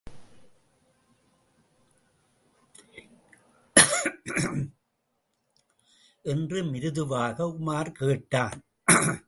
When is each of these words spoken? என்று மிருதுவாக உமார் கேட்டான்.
என்று 6.25 6.63
மிருதுவாக 6.63 7.45
உமார் 7.59 7.91
கேட்டான். 7.91 8.59